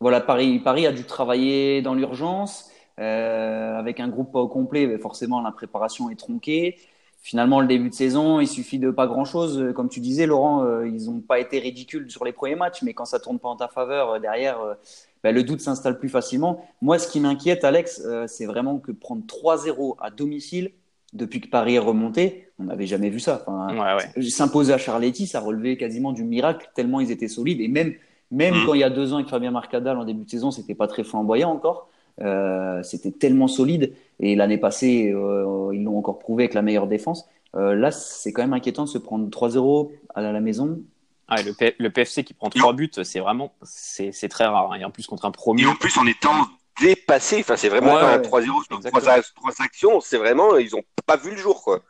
[0.00, 2.69] voilà, Paris, Paris a dû travailler dans l'urgence.
[3.00, 6.76] Avec un groupe pas au complet, mais forcément la préparation est tronquée
[7.22, 9.72] finalement, le début de saison, il suffit de pas grand-chose.
[9.74, 12.94] Comme tu disais, Laurent, euh, ils n'ont pas été ridicules sur les premiers matchs, mais
[12.94, 14.74] quand ça tourne pas en ta faveur, euh, derrière, euh,
[15.22, 16.64] ben, le doute s'installe plus facilement.
[16.80, 20.72] Moi, ce qui m'inquiète, Alex, c'est vraiment que prendre 3-0 à domicile,
[21.12, 23.44] depuis que Paris est remonté, on n'avait jamais vu ça.
[23.46, 27.60] Enfin, S'imposer à Charletti, ça relevait quasiment du miracle, tellement ils étaient solides.
[27.60, 27.92] Et même,
[28.30, 28.64] même mmh.
[28.64, 30.86] quand il y a deux ans avec Fabien Marcadal en début de saison, c'était pas
[30.86, 31.90] très flamboyant encore.
[32.20, 33.94] Euh, c'était tellement solide.
[34.18, 37.28] Et l'année passée, euh, ils l'ont encore prouvé avec la meilleure défense.
[37.56, 40.80] Euh, là, c'est quand même inquiétant de se prendre 3-0 à la maison.
[41.28, 44.72] Ah, le, le, PFC qui prend 3 buts, c'est vraiment c'est très rare.
[44.72, 44.78] Hein.
[44.80, 45.62] Et en plus, contre un premier.
[45.62, 46.34] Et en plus, en étant
[46.80, 50.00] dépassé, enfin, c'est vraiment un 3-0 sur 3, actions.
[50.00, 51.62] C'est vraiment, ils n'ont pas vu le jour.
[51.62, 51.82] Quoi.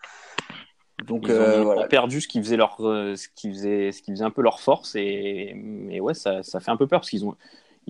[1.07, 4.31] Donc, ils ont, perdu ce qui faisait leur, ce qui faisait, ce qui faisait un
[4.31, 5.57] peu leur force et,
[5.89, 7.35] et ouais, ça, ça fait un peu peur parce qu'ils ont,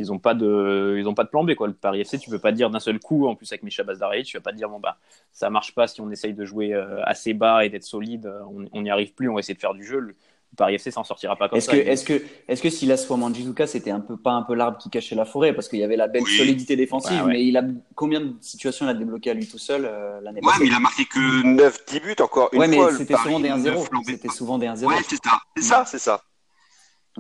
[0.01, 2.31] ils n'ont pas de ils ont pas de plan B quoi le Paris FC tu
[2.31, 4.69] peux pas dire d'un seul coup en plus avec Micha Bazdari tu vas pas dire
[4.69, 4.97] bon bah
[5.33, 8.33] ça marche pas si on essaye de jouer euh, assez bas et d'être solide
[8.73, 10.17] on n'y arrive plus on va essayer de faire du jeu
[10.57, 11.77] Paris FC s'en sortira pas comme est-ce ça.
[11.77, 14.91] Que, est-ce que, est-ce que Silas Manjizuka, c'était un peu pas un peu l'arbre qui
[14.91, 17.63] cachait la forêt parce qu'il y avait la belle solidité défensive, mais il a
[17.95, 20.75] combien de situations il a débloqué à lui tout seul euh, l'année ouais, mais il
[20.75, 22.91] a marqué que 9-10 buts encore une ouais, fois.
[22.91, 24.05] mais c'était souvent des 1-0.
[24.05, 24.85] C'était souvent des 1-0.
[24.87, 26.23] Ouais, c'est ça, c'est ça, c'est ça.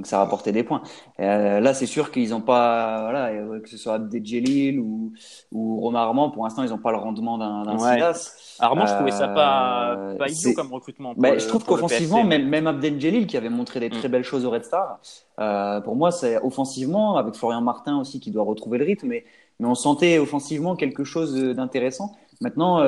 [0.00, 0.80] Donc ça rapportait des points.
[1.20, 5.12] Euh, là, c'est sûr qu'ils n'ont pas, voilà, que ce soit Abdeljelil ou,
[5.52, 7.96] ou Romain Armand, pour l'instant, ils n'ont pas le rendement d'un ouais.
[7.96, 8.56] Silas.
[8.60, 11.12] Armand, je trouvais ça pas, euh, pas idiot comme recrutement.
[11.18, 14.10] Bah, je trouve qu'offensivement, même, même Abdeljelil, qui avait montré des très mm.
[14.10, 15.00] belles choses au Red Star,
[15.38, 19.26] euh, pour moi, c'est offensivement, avec Florian Martin aussi qui doit retrouver le rythme, mais,
[19.58, 22.16] mais on sentait offensivement quelque chose d'intéressant.
[22.40, 22.80] Maintenant,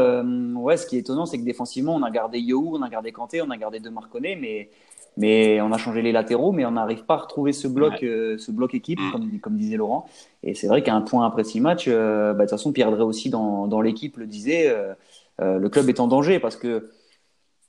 [0.63, 3.13] ouais, ce qui est étonnant, c'est que défensivement, on a gardé Yo, on a gardé
[3.13, 4.71] Kanté, on a gardé De Marconnet, mais
[5.17, 8.39] mais on a changé les latéraux, mais on n'arrive pas à retrouver ce bloc, euh,
[8.39, 9.13] ce bloc équipe, mm.
[9.13, 10.07] comme, comme, disait Laurent.
[10.43, 12.91] Et c'est vrai qu'à un point après six matchs, euh, bah, de toute façon, Pierre
[12.91, 14.95] Drey aussi dans, dans l'équipe le disait, euh,
[15.39, 16.91] le club est en danger parce que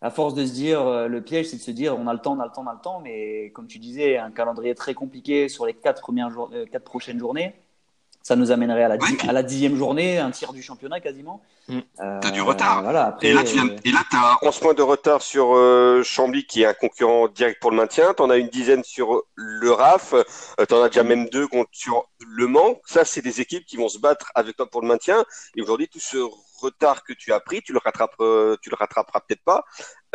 [0.01, 2.36] à force de se dire, le piège, c'est de se dire, on a le temps,
[2.36, 4.93] on a le temps, on a le temps, mais comme tu disais, un calendrier très
[4.93, 6.29] compliqué sur les quatre premières
[6.69, 7.53] quatre prochaines journées
[8.23, 11.41] ça nous amènerait à la, à la dixième journée, un tiers du championnat quasiment.
[11.67, 11.79] Mm.
[11.99, 12.81] Euh, t'as du retard.
[12.81, 13.57] Voilà, après, et là, tu
[14.15, 17.77] as 11 points de retard sur euh, Chambly, qui est un concurrent direct pour le
[17.77, 18.13] maintien.
[18.13, 20.13] Tu en as une dizaine sur le RAF.
[20.13, 22.79] Euh, tu en as déjà même deux sur Le Mans.
[22.86, 25.25] Ça, c'est des équipes qui vont se battre avec toi pour le maintien.
[25.57, 26.17] Et aujourd'hui, tout ce
[26.62, 28.15] retard que tu as pris, tu le rattrapes,
[28.62, 29.65] tu le rattraperas peut-être pas.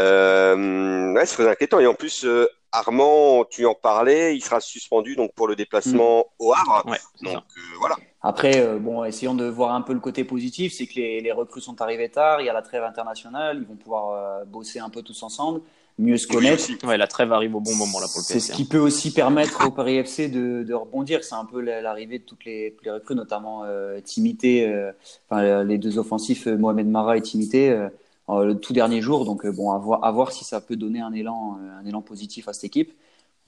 [0.00, 1.80] Euh, ouais, c'est très inquiétant.
[1.80, 6.20] Et en plus, euh, Armand, tu en parlais, il sera suspendu donc pour le déplacement
[6.20, 6.44] mm.
[6.44, 6.84] au Havre.
[7.22, 7.96] donc euh, voilà.
[8.20, 11.32] Après, euh, bon, essayons de voir un peu le côté positif, c'est que les, les,
[11.32, 14.80] recrues sont arrivées tard, il y a la trêve internationale, ils vont pouvoir euh, bosser
[14.80, 15.60] un peu tous ensemble,
[15.98, 16.64] mieux se connaître.
[16.84, 19.12] ouais, la trêve arrive au bon moment là pour le C'est ce qui peut aussi
[19.12, 21.22] permettre au Paris FC de, de rebondir.
[21.22, 24.90] C'est un peu l'arrivée de toutes les, recrues, notamment euh, Timité,
[25.30, 27.88] enfin, les deux offensifs, Mohamed Mara et Timité.
[28.30, 29.24] Euh, le tout dernier jour.
[29.24, 31.86] Donc, euh, bon, à voir, à voir si ça peut donner un élan, euh, un
[31.86, 32.92] élan positif à cette équipe.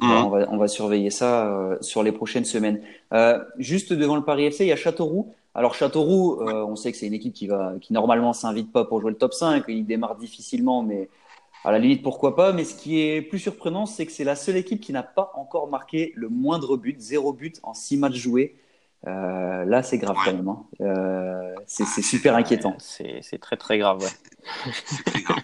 [0.00, 0.10] Mhm.
[0.10, 2.80] On, va, on va surveiller ça sur les prochaines semaines.
[3.58, 5.34] juste devant le Paris FC, il y a Châteauroux.
[5.54, 9.02] Alors Châteauroux, on sait que c'est une équipe qui va, qui normalement s'invite pas pour
[9.02, 9.64] jouer le top 5.
[9.68, 11.10] Il démarre difficilement, mais
[11.64, 12.54] à la limite pourquoi pas.
[12.54, 15.32] Mais ce qui est plus surprenant, c'est que c'est la seule équipe qui n'a pas
[15.36, 18.56] encore marqué le moindre but, zéro but en six matchs joués.
[19.06, 20.48] Euh, là, c'est grave quand même.
[20.48, 20.64] Hein.
[20.80, 22.76] Euh, c'est super inquiétant.
[22.80, 24.02] C'est très très grave.
[24.02, 24.72] Ouais.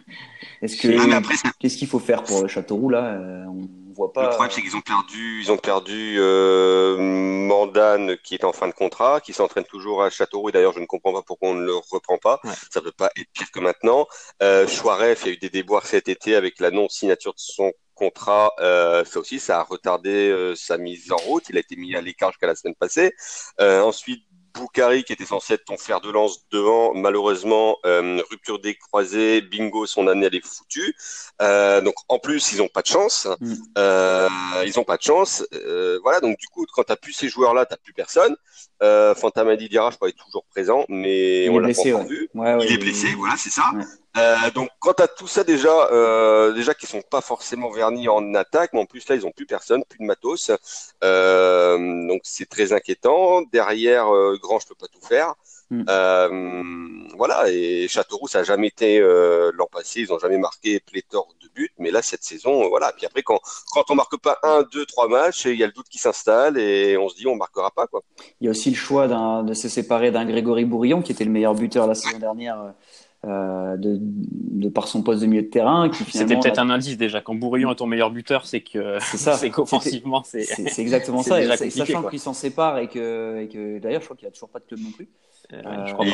[0.62, 4.22] Est-ce que qu'est-ce qu'il faut faire pour le Châteauroux là euh, On voit pas.
[4.22, 8.68] Le problème, c'est qu'ils ont perdu, ils ont perdu euh, Mandane qui est en fin
[8.68, 10.48] de contrat, qui s'entraîne toujours à Châteauroux.
[10.48, 12.40] Et d'ailleurs, je ne comprends pas pourquoi on ne le reprend pas.
[12.70, 14.06] Ça peut pas être pire que maintenant.
[14.42, 17.40] Euh, Chouaref, il y a eu des déboires cet été avec la non signature de
[17.40, 21.44] son contrat, euh, ça aussi, ça a retardé euh, sa mise en route.
[21.48, 23.12] Il a été mis à l'écart jusqu'à la semaine passée.
[23.60, 24.22] Euh, ensuite,
[24.54, 29.42] Boukari, qui était censé être ton fer de lance devant, malheureusement, euh, rupture des croisés,
[29.42, 30.94] bingo, son année elle est foutue.
[31.40, 33.28] Donc en plus, ils n'ont pas de chance.
[33.40, 33.54] Mm.
[34.64, 35.44] Ils n'ont pas de chance.
[36.02, 38.34] Voilà, donc du coup, quand tu n'as plus ces joueurs-là, tu n'as plus personne.
[38.82, 42.28] Euh, Fantamadi Dira, je crois, est toujours présent, mais il on l'a pas vu.
[42.34, 43.64] il est blessé, voilà, c'est ça.
[44.16, 48.08] Euh, donc quand tu as tout ça déjà, euh, déjà qui sont pas forcément vernis
[48.08, 50.50] en attaque, mais en plus là ils ont plus personne, plus de matos,
[51.04, 53.42] euh, donc c'est très inquiétant.
[53.52, 55.34] Derrière euh, Grand, je peux pas tout faire.
[55.68, 55.84] Mm.
[55.88, 61.28] Euh, voilà et Châteauroux ça a jamais été l'an passé, ils ont jamais marqué pléthore
[61.42, 62.92] de buts, mais là cette saison voilà.
[62.96, 63.40] Puis après quand
[63.72, 66.56] quand on marque pas un, deux, trois matchs, il y a le doute qui s'installe
[66.56, 68.02] et on se dit on marquera pas quoi.
[68.40, 71.32] Il y a aussi le choix de se séparer d'un Grégory Bourillon qui était le
[71.32, 72.72] meilleur buteur la saison dernière
[73.24, 75.90] euh, de, de, par son poste de milieu de terrain.
[76.10, 77.20] C'était peut-être un indice déjà.
[77.20, 81.40] Quand Bourillon est ton meilleur buteur, c'est que c'est qu'offensivement, c'est c'est exactement ça.
[81.42, 84.50] Et sachant qu'il s'en sépare et que, et que d'ailleurs, je crois qu'il a toujours
[84.50, 85.08] pas de club non plus.
[85.52, 86.06] Euh, je crois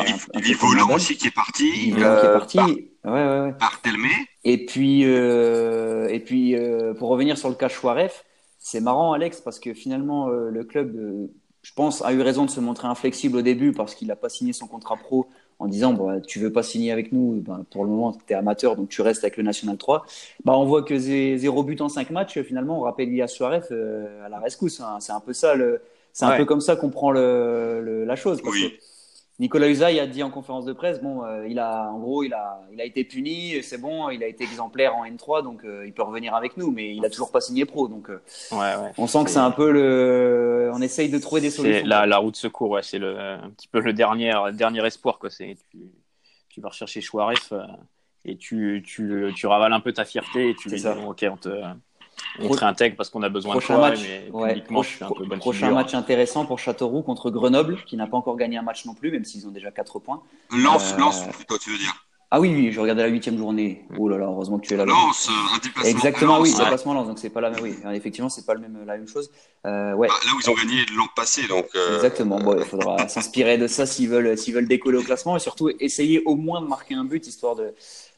[0.60, 1.70] Volant aussi qui est parti.
[1.88, 2.56] Il qui est parti.
[2.56, 2.68] Par,
[3.12, 3.52] ouais, ouais, ouais.
[3.58, 4.08] Par Telmé.
[4.44, 6.56] Et puis, euh, et puis
[6.98, 8.24] pour revenir sur le cas Chouaref,
[8.58, 11.28] c'est marrant, Alex, parce que finalement, le club,
[11.62, 14.28] je pense, a eu raison de se montrer inflexible au début parce qu'il n'a pas
[14.28, 15.28] signé son contrat pro
[15.62, 18.34] en disant bon, tu veux pas signer avec nous, ben, pour le moment tu es
[18.34, 20.04] amateur donc tu restes avec le National 3.
[20.44, 24.26] Bah, on voit que zéro but en 5 matchs, finalement on rappelle Ilias Suarez euh,
[24.26, 24.80] à la rescousse.
[24.80, 24.98] Hein.
[24.98, 25.54] C'est un peu ça,
[26.12, 28.42] c'est un peu comme ça qu'on prend le, la chose.
[29.38, 32.32] Nicolas Usaï a dit en conférence de presse, bon, euh, il a, en gros, il
[32.34, 35.86] a, il a été puni, c'est bon, il a été exemplaire en N3, donc euh,
[35.86, 38.18] il peut revenir avec nous, mais il a toujours pas signé pro, donc ouais,
[38.52, 38.92] ouais.
[38.98, 41.86] on sent que c'est un peu le, on essaye de trouver des solutions.
[41.86, 45.30] La, la route secours, ouais, c'est le, un petit peu le dernier, dernier espoir, quoi.
[45.30, 45.78] C'est, tu,
[46.48, 47.62] tu vas rechercher Chouaref euh,
[48.24, 51.36] et tu, tu, tu ravales un peu ta fierté et tu lui dis, ok, on
[51.36, 51.48] te,
[52.38, 52.54] on Pro...
[52.54, 54.82] réintègre parce qu'on a besoin prochain de toi, match, mais ouais, pro...
[54.82, 55.74] je un peu bonne Prochain figure.
[55.74, 59.10] match intéressant pour Châteauroux contre Grenoble, qui n'a pas encore gagné un match non plus,
[59.10, 60.22] même s'ils ont déjà 4 points.
[60.50, 60.98] Lance, euh...
[60.98, 61.94] lance plutôt, tu veux dire
[62.30, 63.84] Ah oui, oui, je regardais la huitième journée.
[63.98, 64.86] Oh là là, heureusement que tu es là.
[64.86, 65.90] Lance, un déplacement.
[65.90, 67.08] Exactement, oui, déplacement lance.
[67.08, 67.62] Donc c'est pas la même.
[67.62, 69.30] Oui, effectivement, c'est pas le même, la même chose.
[69.66, 70.08] Euh, ouais.
[70.08, 71.66] Bah, là où ils ont gagné l'an passé, donc.
[71.74, 71.96] Euh...
[71.96, 72.38] Exactement.
[72.38, 75.70] Bon, il faudra s'inspirer de ça s'ils veulent, s'ils veulent décoller au classement et surtout
[75.80, 77.74] essayer au moins de marquer un but histoire de,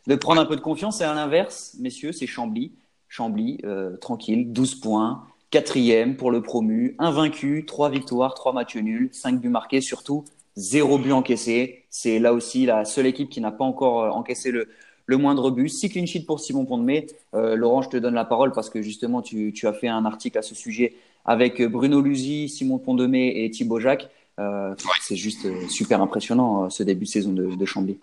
[0.07, 1.01] de prendre un peu de confiance.
[1.01, 2.73] Et à l'inverse, messieurs, c'est Chambly.
[3.15, 9.09] Chambly, euh, tranquille, 12 points, quatrième pour le promu, invaincu, 3 victoires, 3 matchs nuls,
[9.13, 10.25] 5 buts marqués, surtout
[10.57, 11.85] zéro but encaissé.
[11.91, 14.69] C'est là aussi la seule équipe qui n'a pas encore euh, encaissé le,
[15.07, 15.69] le moindre but.
[15.69, 17.07] Six clean sheet pour Simon Pondemé.
[17.35, 20.05] Euh, Laurent, je te donne la parole parce que justement, tu, tu, as fait un
[20.05, 24.11] article à ce sujet avec Bruno Luzi, Simon Pondemé et Thibaut Jacques.
[24.41, 27.97] Euh, C'est juste super impressionnant ce début de saison de, de Chambly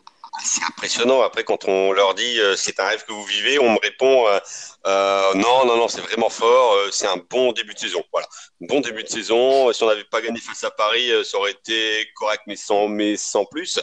[0.43, 1.21] c'est impressionnant.
[1.21, 4.27] Après, quand on leur dit euh, c'est un rêve que vous vivez, on me répond
[4.27, 4.39] euh,
[4.87, 6.75] euh, non, non, non, c'est vraiment fort.
[6.91, 8.03] c'est un bon début de saison.
[8.11, 8.27] Voilà,
[8.61, 9.71] bon début de saison.
[9.73, 13.17] Si on n'avait pas gagné face à Paris, ça aurait été correct, mais sans, mais
[13.17, 13.79] sans plus.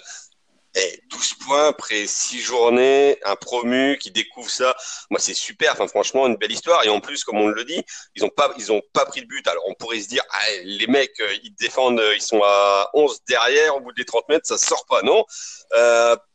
[0.75, 4.77] Et 12 points après 6 journées, un promu qui découvre ça.
[5.11, 5.73] Moi, c'est super.
[5.73, 6.85] Enfin, franchement, une belle histoire.
[6.85, 7.83] Et en plus, comme on le dit,
[8.15, 9.47] ils ont pas, ils ont pas pris de but.
[9.49, 13.77] Alors, on pourrait se dire, ah, les mecs, ils défendent, ils sont à 11 derrière,
[13.77, 15.25] au bout des 30 mètres, ça sort pas, non?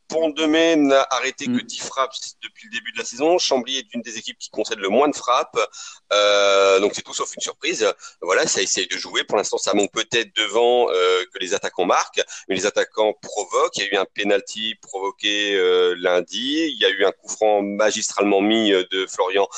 [0.08, 1.84] Pont-de-Mai n'a arrêté que 10 mm.
[1.84, 3.38] frappes depuis le début de la saison.
[3.38, 5.58] Chambly est une des équipes qui concède le moins de frappes.
[6.12, 7.92] Euh, donc c'est tout sauf une surprise.
[8.20, 9.24] Voilà, ça essaye de jouer.
[9.24, 13.76] Pour l'instant, ça monte peut-être devant euh, que les attaquants marquent, mais les attaquants provoquent.
[13.76, 16.66] Il y a eu un penalty provoqué euh, lundi.
[16.68, 19.48] Il y a eu un coup franc magistralement mis de Florian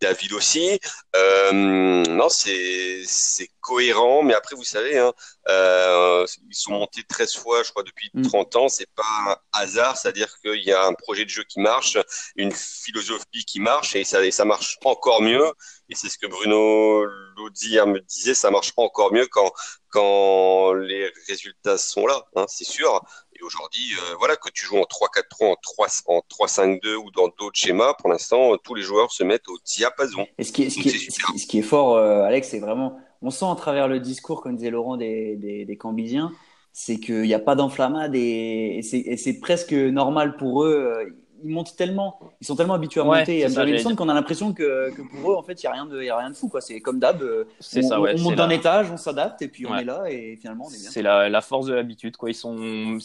[0.00, 0.80] David aussi.
[1.16, 5.12] Euh, non, c'est cohérent, mais après, vous savez, hein,
[5.48, 8.58] euh, ils sont montés 13 fois, je crois, depuis 30 mm.
[8.58, 8.68] ans.
[8.68, 11.98] C'est pas un hasard, c'est-à-dire qu'il y a un projet de jeu qui marche,
[12.36, 15.52] une philosophie qui marche, et ça, et ça marche encore mieux.
[15.88, 17.04] Et c'est ce que Bruno
[17.36, 19.52] Laudier me disait, ça marche encore mieux quand,
[19.88, 23.02] quand les résultats sont là, hein, c'est sûr.
[23.40, 27.94] Et aujourd'hui, euh, voilà, que tu joues en 3-4-3, en 3-5-2 ou dans d'autres schémas,
[27.94, 30.26] pour l'instant, tous les joueurs se mettent au diapason.
[30.38, 32.98] Et ce qui est, ce qui est, ce qui est fort, euh, Alex, c'est vraiment,
[33.22, 36.32] on sent à travers le discours, comme disait Laurent, des, des, des Cambisiens,
[36.72, 41.16] c'est qu'il n'y a pas d'enflammade et, et c'est presque normal pour eux.
[41.42, 45.02] Ils montent tellement, ils sont tellement habitués à monter et qu'on a l'impression que, que,
[45.02, 46.50] pour eux, en fait, il n'y a, rien de, y a rien de fou.
[46.60, 47.22] C'est comme d'hab.
[47.22, 47.44] Euh,
[47.76, 50.66] on, ça, on monte d'un étage, on s'adapte et puis on est là et finalement
[50.66, 50.90] on est bien.
[50.90, 52.14] C'est la, la, force de l'habitude.
[52.26, 52.56] Ils sont,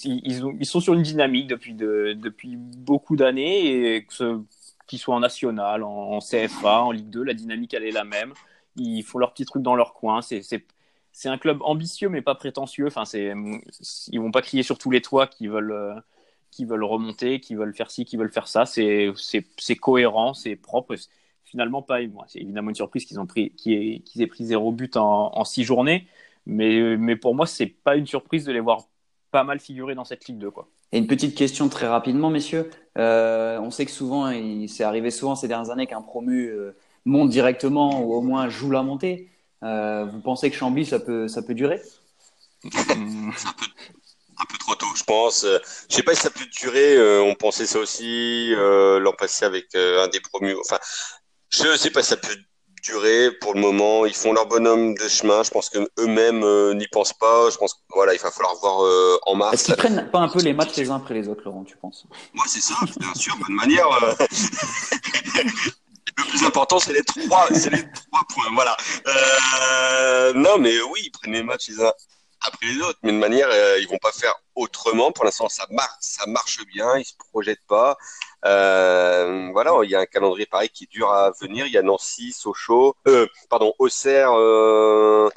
[0.04, 4.08] ils, ils, sont sur une dynamique depuis, de, depuis beaucoup d'années et
[4.88, 8.34] qu'ils soient en national, en, CFA, en Ligue 2, la dynamique elle est la même.
[8.76, 10.22] Ils font leur petit truc dans leur coin.
[10.22, 10.42] C'est
[11.16, 12.88] c'est un club ambitieux mais pas prétentieux.
[12.88, 13.34] Enfin, c'est,
[14.12, 15.96] ils vont pas crier sur tous les toits qu'ils veulent, euh,
[16.56, 18.66] qui veulent remonter, qui veulent faire ci, qui veulent faire ça.
[18.66, 19.14] C'est
[19.80, 20.96] cohérent, c'est propre.
[21.44, 22.00] Finalement, pas.
[22.28, 26.08] C'est évidemment une surprise qu'ils ont pris, qu'ils aient pris zéro but en, six journées.
[26.46, 28.84] Mais, mais pour moi, c'est pas une surprise de les voir
[29.32, 30.52] pas mal figurer dans cette Ligue 2.
[30.52, 30.70] Quoi.
[30.94, 32.70] Et une petite question très rapidement, messieurs.
[32.98, 36.72] Euh, on sait que souvent, il s'est arrivé souvent ces dernières années qu'un promu euh,
[37.04, 39.30] monte directement ou au moins joue la montée.
[39.64, 41.82] Euh, vous pensez que Chambly, ça peut, ça peut durer
[44.38, 45.44] un peu trop tôt, je pense.
[45.44, 46.96] Euh, je sais pas si ça peut durer.
[46.96, 50.56] Euh, on pensait ça aussi euh, l'an passé avec un des promus.
[50.60, 50.80] Enfin,
[51.50, 52.36] je sais pas si ça peut
[52.84, 54.06] durer pour le moment.
[54.06, 55.44] Ils font leur bonhomme de chemin.
[55.44, 57.50] Je pense que eux-mêmes n'y pensent pas.
[57.50, 59.54] Je pense que voilà, il va falloir voir en mars.
[59.54, 61.78] Est-ce qu'ils prennent pas un peu les matchs les uns après les autres, Laurent Tu
[61.78, 62.06] penses?
[62.34, 63.88] Moi, c'est ça, bien sûr, bonne manière.
[66.18, 68.52] le plus important, c'est les trois, c'est les trois points.
[68.54, 68.78] Voilà.
[70.36, 71.94] non, mais oui, ils prennent les matchs les uns
[72.48, 73.00] après les autres.
[73.04, 75.12] Mais de manière, euh, ils vont pas faire autrement.
[75.12, 76.98] Pour l'instant, ça marche, ça marche bien.
[76.98, 77.98] Ils se projettent pas.
[78.46, 81.66] Euh, voilà, il y a un calendrier pareil qui est dur à venir.
[81.66, 84.32] Il y a Nancy, Sochaux, euh, pardon, Auxerre.
[84.34, 85.30] Euh,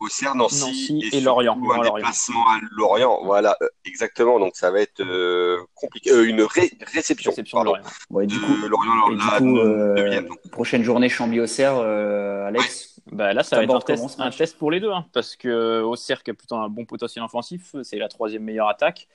[0.00, 1.58] Auxerre, Nancy, et, Lorient.
[1.72, 4.38] Un déplacement à Lorient, voilà, euh, exactement.
[4.38, 5.02] Donc ça va être
[5.74, 6.10] compliqué.
[6.10, 7.30] une réception.
[7.30, 7.82] réception Lorient.
[8.10, 12.93] du coup, Lorient, prochaine journée Chambly-Auxerre, Alex.
[13.12, 13.74] Bah là, ça va être
[14.18, 17.24] un test, pour les deux, hein, parce que Auxerre qui a plutôt un bon potentiel
[17.24, 19.08] offensif, c'est la troisième meilleure attaque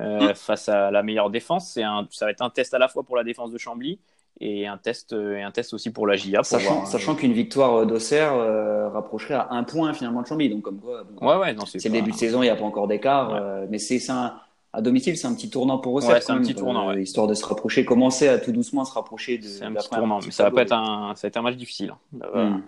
[0.00, 0.34] euh, mm.
[0.34, 1.76] face à la meilleure défense.
[1.76, 3.98] Un, ça va être un test à la fois pour la défense de Chambly
[4.40, 6.42] et un test et un test aussi pour la GIA.
[6.42, 10.80] sachant, sachant qu'une victoire d'Auxerre euh, rapprocherait à un point finalement de Chambly, donc comme
[10.80, 11.04] quoi.
[11.20, 13.78] ouais, ouais, c'est le début de saison, il n'y a pas encore d'écart, euh, mais
[13.78, 14.34] c'est un
[14.72, 16.20] à domicile, c'est un petit tournant pour Auxerre.
[16.20, 19.44] c'est un petit tournant, histoire de se rapprocher, commencer à tout doucement se rapprocher de.
[19.44, 21.56] C'est un petit tournant, mais ça va pas être un, ça va être un match
[21.56, 21.94] difficile.
[22.34, 22.58] Hein.
[22.58, 22.62] Mm.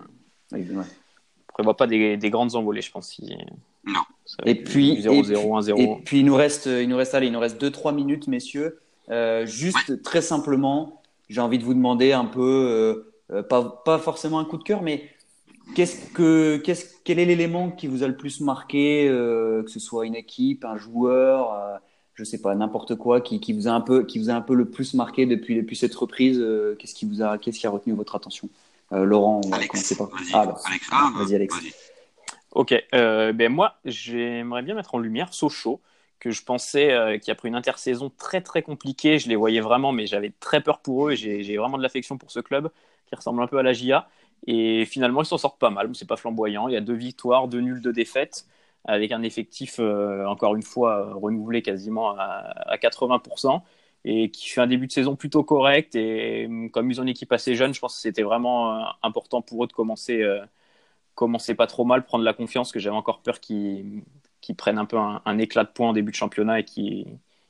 [0.51, 0.65] Ouais.
[0.71, 3.09] On prévoit pas des, des, grandes envolées, je pense.
[3.09, 3.35] Si...
[3.85, 4.01] Non.
[4.45, 5.79] Et puis, 0, 0, 1, 0.
[5.79, 8.79] et puis, il nous reste, il nous reste, allez, il nous reste 2-3 minutes, messieurs.
[9.09, 13.99] Euh, juste très simplement, j'ai envie de vous demander un peu, euh, euh, pas, pas
[13.99, 15.09] forcément un coup de cœur, mais
[15.75, 19.79] qu'est-ce que, qu'est-ce, quel est l'élément qui vous a le plus marqué, euh, que ce
[19.79, 21.77] soit une équipe, un joueur, euh,
[22.15, 24.41] je sais pas, n'importe quoi qui, qui, vous a un peu, qui vous a un
[24.41, 26.43] peu le plus marqué depuis, depuis cette reprise
[26.79, 28.49] Qu'est-ce qui vous a, qu'est-ce qui a retenu votre attention?
[28.91, 30.09] Laurent, on Alex, pas.
[30.33, 31.55] Ah, bah, Alex, ah, vas-y, Alex.
[32.51, 35.81] Ok, ben moi, j'aimerais bien mettre en lumière Sochaux
[36.19, 39.19] que je pensais euh, qui a pris une intersaison très très compliquée.
[39.19, 42.17] Je les voyais vraiment, mais j'avais très peur pour eux et j'ai vraiment de l'affection
[42.17, 42.69] pour ce club
[43.07, 44.07] qui ressemble un peu à la GIA.
[44.45, 45.89] Et finalement, ils s'en sortent pas mal.
[45.95, 46.67] C'est pas flamboyant.
[46.67, 48.45] Il y a deux victoires, deux nuls, deux défaites,
[48.85, 53.61] avec un effectif euh, encore une fois renouvelé quasiment à, 80%
[54.05, 55.95] et qui fait un début de saison plutôt correct.
[55.95, 58.85] Et hum, comme ils ont une équipe assez jeune, je pense que c'était vraiment euh,
[59.03, 60.23] important pour eux de commencer
[61.17, 64.03] commencer pas trop mal, prendre la confiance, que j'avais encore peur qu'ils
[64.39, 67.07] qui prennent un peu un, éclat de points en début de championnat et qui,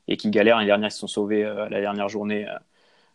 [0.08, 0.56] et galèrent.
[0.56, 2.58] L'année dernière, ils se sont sauvés euh, la dernière journée euh,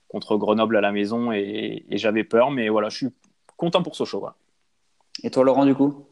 [0.07, 3.09] contre Grenoble à la maison et, j'avais peur, mais voilà, je suis
[3.57, 4.27] content pour Sochaux.
[5.23, 6.05] Et toi, Laurent, du coup?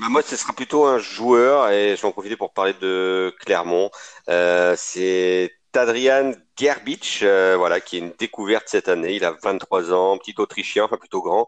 [0.00, 3.34] Bah, moi, ce sera plutôt un joueur, et je vais en profiter pour parler de
[3.40, 3.90] Clermont.
[4.28, 9.14] Euh, c'est Adrian Gerbic, voilà, qui est une découverte cette année.
[9.16, 11.46] Il a 23 ans, petit Autrichien, enfin plutôt grand,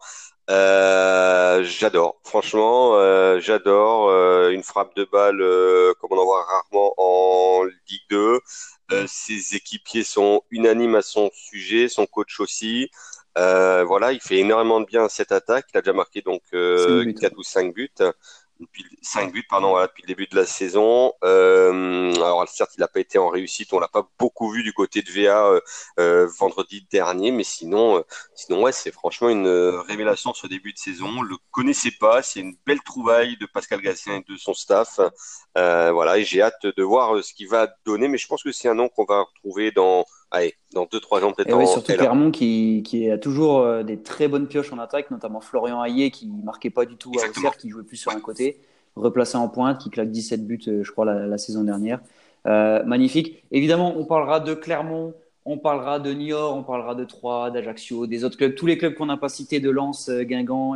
[0.51, 5.39] euh, j'adore, franchement, euh, j'adore euh, une frappe de balle
[6.01, 8.41] comme on en voit rarement en Ligue 2.
[9.07, 12.91] ses équipiers sont unanimes à son sujet, son coach aussi.
[13.37, 15.67] Voilà, il fait énormément de bien à cette attaque.
[15.75, 17.91] Il a déjà marqué donc 4 ou 5 buts
[18.61, 21.13] depuis 5 buts pardon voilà, depuis le début de la saison.
[21.25, 24.73] Euh, alors certes il n'a pas été en réussite, on l'a pas beaucoup vu du
[24.73, 25.61] côté de VA euh,
[25.99, 28.03] euh, vendredi dernier, mais sinon euh,
[28.35, 29.49] sinon ouais c'est franchement une
[29.89, 31.07] révélation ce début de saison.
[31.19, 35.01] On le connaissait pas, c'est une belle trouvaille de Pascal Gassien et de son staff.
[35.55, 38.69] voilà et j'ai hâte de voir ce qu'il va donner, mais je pense que c'est
[38.69, 41.61] un nom qu'on va retrouver dans allez, dans 2-3 ans peut-être.
[41.61, 45.41] Et surtout Clermont qui, qui a toujours euh, des très bonnes pioches en attaque, notamment
[45.41, 48.59] Florian Hayé qui marquait pas du tout à Auxerre, qui jouait plus sur un côté,
[48.97, 52.01] replacé en pointe, qui claque 17 buts, euh, je crois, la, saison dernière.
[52.47, 53.43] Euh, magnifique.
[53.51, 58.25] Évidemment, on parlera de Clermont, on parlera de Niort, on parlera de Troyes, d'Ajaccio, des
[58.25, 60.75] autres clubs, tous les clubs qu'on n'a pas cités, de Lens, Guingamp,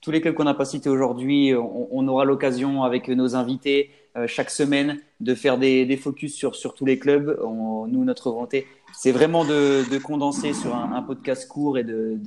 [0.00, 1.54] tous les clubs qu'on n'a pas cités aujourd'hui.
[1.54, 3.90] On, aura l'occasion avec nos invités
[4.26, 7.38] chaque semaine de faire des, des, focus sur, sur tous les clubs.
[7.42, 12.18] nous, notre volonté, c'est vraiment de, condenser sur un, podcast court et de,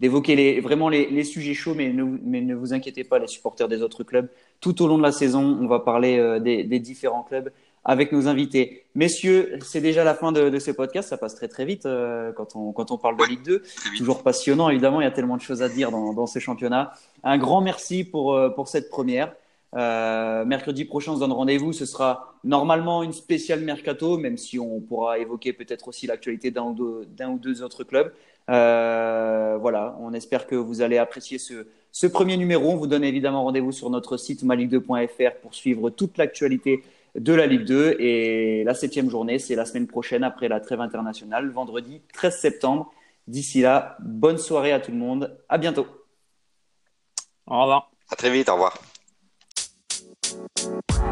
[0.00, 3.68] d'évoquer les, vraiment les, sujets chauds, mais ne, mais ne vous inquiétez pas, les supporters
[3.68, 4.28] des autres clubs.
[4.60, 7.50] Tout au long de la saison, on va parler euh, des, différents clubs
[7.84, 8.84] avec nos invités.
[8.94, 11.08] Messieurs, c'est déjà la fin de, ce podcast.
[11.08, 13.62] Ça passe très très vite euh, quand, on, quand on parle de Ligue 2.
[13.96, 15.00] Toujours passionnant, évidemment.
[15.00, 16.92] Il y a tellement de choses à dire dans, dans ces championnats.
[17.24, 19.34] Un grand merci pour, euh, pour cette première.
[19.76, 21.72] Euh, mercredi prochain, on se donne rendez-vous.
[21.72, 26.64] Ce sera normalement une spéciale mercato, même si on pourra évoquer peut-être aussi l'actualité d'un
[26.64, 28.12] ou, ou, deux autres clubs.
[28.48, 32.70] Euh, voilà, on espère que vous allez apprécier ce, ce premier numéro.
[32.70, 36.82] On vous donne évidemment rendez-vous sur notre site maligue2.fr pour suivre toute l'actualité
[37.14, 37.96] de la Ligue 2.
[38.00, 42.92] Et la septième journée, c'est la semaine prochaine après la trêve internationale, vendredi 13 septembre.
[43.28, 45.38] D'ici là, bonne soirée à tout le monde.
[45.48, 45.86] À bientôt.
[47.46, 47.90] Au revoir.
[48.10, 48.48] À très vite.
[48.48, 48.76] Au revoir.
[50.40, 51.09] Bye.